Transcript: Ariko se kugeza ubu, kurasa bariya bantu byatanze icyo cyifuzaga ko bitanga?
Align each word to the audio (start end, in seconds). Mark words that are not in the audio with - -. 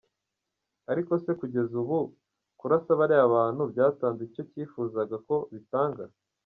Ariko 0.91 1.11
se 1.23 1.31
kugeza 1.39 1.73
ubu, 1.81 1.99
kurasa 2.59 2.91
bariya 2.99 3.31
bantu 3.35 3.61
byatanze 3.71 4.21
icyo 4.27 4.41
cyifuzaga 4.51 5.15
ko 5.27 5.35
bitanga? 5.53 6.03